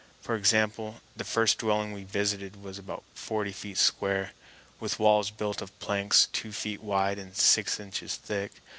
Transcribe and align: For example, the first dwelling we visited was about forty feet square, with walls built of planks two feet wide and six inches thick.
For 0.19 0.35
example, 0.35 0.99
the 1.15 1.23
first 1.23 1.59
dwelling 1.59 1.93
we 1.93 2.05
visited 2.05 2.63
was 2.63 2.79
about 2.79 3.03
forty 3.13 3.51
feet 3.51 3.77
square, 3.77 4.31
with 4.79 4.97
walls 4.97 5.29
built 5.29 5.61
of 5.61 5.77
planks 5.79 6.27
two 6.33 6.51
feet 6.51 6.81
wide 6.81 7.19
and 7.19 7.37
six 7.37 7.79
inches 7.79 8.15
thick. 8.15 8.51